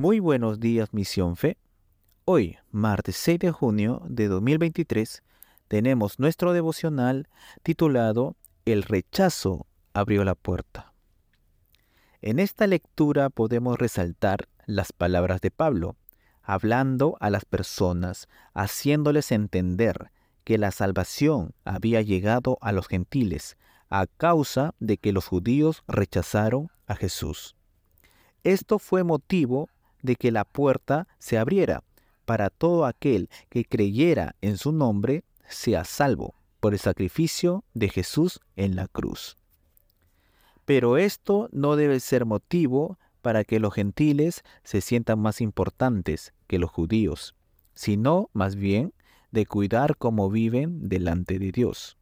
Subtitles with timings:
[0.00, 1.58] Muy buenos días, Misión Fe.
[2.24, 5.22] Hoy, martes 6 de junio de 2023,
[5.68, 7.28] tenemos nuestro devocional
[7.62, 8.34] titulado
[8.64, 10.94] El rechazo abrió la puerta.
[12.22, 15.96] En esta lectura podemos resaltar las palabras de Pablo,
[16.42, 20.10] hablando a las personas, haciéndoles entender
[20.44, 23.58] que la salvación había llegado a los gentiles
[23.90, 27.54] a causa de que los judíos rechazaron a Jesús.
[28.42, 29.68] Esto fue motivo
[30.02, 31.82] de que la puerta se abriera
[32.24, 38.40] para todo aquel que creyera en su nombre sea salvo por el sacrificio de Jesús
[38.56, 39.36] en la cruz.
[40.64, 46.58] Pero esto no debe ser motivo para que los gentiles se sientan más importantes que
[46.58, 47.34] los judíos,
[47.74, 48.94] sino más bien
[49.30, 51.96] de cuidar cómo viven delante de Dios.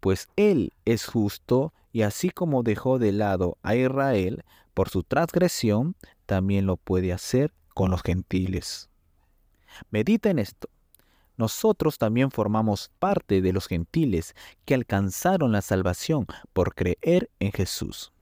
[0.00, 5.96] Pues Él es justo y así como dejó de lado a Israel por su transgresión,
[6.28, 8.90] también lo puede hacer con los gentiles.
[9.90, 10.68] Medita en esto.
[11.38, 14.34] Nosotros también formamos parte de los gentiles
[14.66, 18.12] que alcanzaron la salvación por creer en Jesús.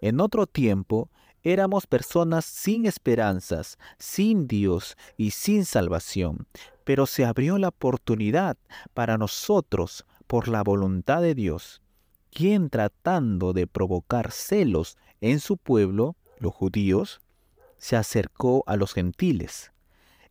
[0.00, 1.10] En otro tiempo
[1.42, 6.46] éramos personas sin esperanzas, sin Dios y sin salvación,
[6.84, 8.56] pero se abrió la oportunidad
[8.94, 11.82] para nosotros por la voluntad de Dios,
[12.30, 17.20] quien tratando de provocar celos en su pueblo, los judíos,
[17.84, 19.70] se acercó a los gentiles.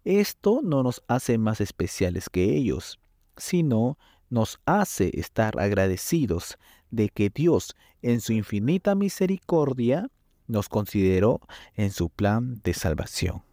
[0.06, 3.00] Esto no nos hace más especiales que ellos,
[3.38, 4.00] sino
[4.32, 6.58] nos hace estar agradecidos
[6.90, 10.10] de que Dios, en su infinita misericordia,
[10.48, 11.42] nos consideró
[11.76, 13.44] en su plan de salvación.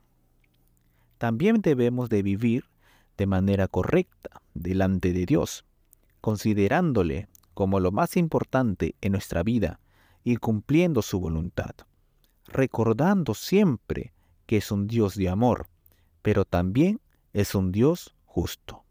[1.19, 2.65] También debemos de vivir
[3.19, 5.67] de manera correcta delante de Dios,
[6.23, 9.79] considerándole como lo más importante en nuestra vida
[10.25, 11.75] y cumpliendo su voluntad,
[12.51, 14.13] recordando siempre
[14.47, 15.69] que es un Dios de amor,
[16.23, 17.01] pero también
[17.33, 18.85] es un Dios justo.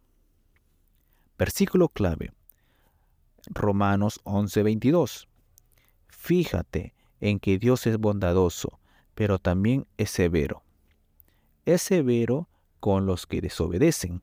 [1.38, 2.31] Versículo clave.
[3.46, 5.28] Romanos 11:22.
[6.08, 8.80] Fíjate en que Dios es bondadoso,
[9.16, 10.64] pero también es severo.
[11.66, 12.48] Es severo
[12.80, 14.22] con los que desobedecen,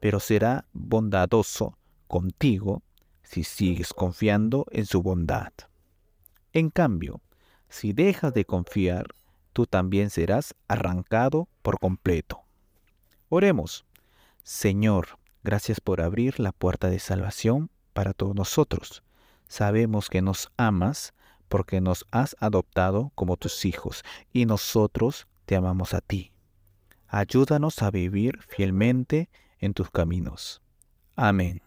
[0.00, 2.82] pero será bondadoso contigo
[3.22, 5.52] si sigues confiando en su bondad.
[6.52, 7.20] En cambio,
[7.68, 9.06] si dejas de confiar,
[9.52, 12.42] tú también serás arrancado por completo.
[13.28, 13.84] Oremos.
[14.42, 19.02] Señor, gracias por abrir la puerta de salvación para todos nosotros.
[19.48, 21.14] Sabemos que nos amas
[21.48, 26.32] porque nos has adoptado como tus hijos y nosotros te amamos a ti.
[27.08, 29.28] Ayúdanos a vivir fielmente
[29.58, 30.60] en tus caminos.
[31.14, 31.62] Amén.